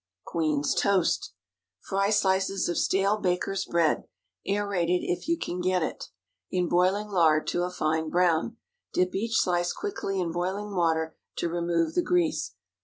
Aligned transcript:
QUEEN'S 0.25 0.73
TOAST. 0.73 1.31
✠ 1.83 1.85
Fry 1.87 2.09
slices 2.09 2.67
of 2.67 2.79
stale 2.79 3.17
baker's 3.17 3.65
bread—aërated, 3.65 5.01
if 5.07 5.27
you 5.27 5.37
can 5.37 5.61
get 5.61 5.83
it—in 5.83 6.67
boiling 6.67 7.07
lard 7.09 7.45
to 7.45 7.61
a 7.61 7.69
fine 7.69 8.09
brown. 8.09 8.57
Dip 8.93 9.13
each 9.13 9.37
slice 9.39 9.71
quickly 9.73 10.19
in 10.19 10.31
boiling 10.31 10.73
water 10.75 11.15
to 11.35 11.49
remove 11.49 11.93
the 11.93 12.01
grease. 12.01 12.55